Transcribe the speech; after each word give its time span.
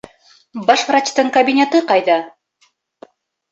Баш 0.69 0.85
врачтың 0.87 1.29
кабинеты 1.37 1.83
ҡайҙа? 1.93 2.17